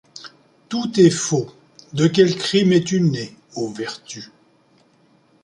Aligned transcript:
Tout 0.67 0.99
est 0.99 1.11
faux; 1.11 1.53
de 1.93 2.07
quel 2.07 2.35
crime 2.35 2.73
es-tu 2.73 3.01
née, 3.01 3.35
ô 3.55 3.71
vertu? 3.71 4.31